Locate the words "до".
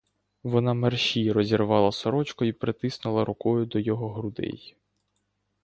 3.65-3.79